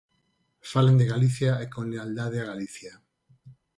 Falen 0.71 0.97
de 0.99 1.09
Galicia 1.13 1.51
e 1.63 1.65
con 1.73 1.85
lealdade 1.91 2.37
a 2.39 2.49
Galicia. 2.51 2.93